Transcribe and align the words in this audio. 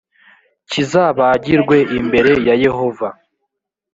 kizabagirwe 0.69 1.77
imbere 1.99 2.31
ya 2.47 2.55
yehova 2.63 3.07